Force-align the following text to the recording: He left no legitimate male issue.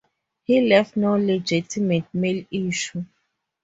He 0.45 0.61
left 0.61 0.97
no 0.97 1.15
legitimate 1.15 2.11
male 2.11 2.43
issue. 2.49 3.05